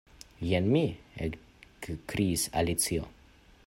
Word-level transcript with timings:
"Jen 0.51 0.69
mi" 0.75 0.81
ekkriis 1.27 2.49
Alicio. 2.63 3.11